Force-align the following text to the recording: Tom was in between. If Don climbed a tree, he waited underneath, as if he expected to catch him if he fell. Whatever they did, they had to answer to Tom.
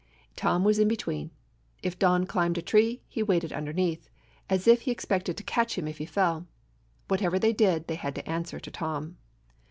Tom 0.35 0.63
was 0.63 0.79
in 0.79 0.87
between. 0.87 1.29
If 1.83 1.99
Don 1.99 2.25
climbed 2.25 2.57
a 2.57 2.61
tree, 2.63 3.03
he 3.07 3.21
waited 3.21 3.53
underneath, 3.53 4.09
as 4.49 4.67
if 4.67 4.81
he 4.81 4.89
expected 4.91 5.37
to 5.37 5.43
catch 5.43 5.77
him 5.77 5.87
if 5.87 5.99
he 5.99 6.07
fell. 6.07 6.47
Whatever 7.07 7.37
they 7.37 7.53
did, 7.53 7.85
they 7.85 7.93
had 8.01 8.15
to 8.15 8.27
answer 8.27 8.59
to 8.59 8.71
Tom. 8.71 9.17